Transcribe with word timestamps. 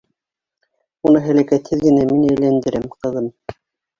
Уны 1.09 1.19
һәләкәтһеҙ 1.25 1.83
генә 1.85 2.07
мин 2.11 2.25
әйләндерәм, 2.31 2.87
ҡыҙым. 2.95 3.29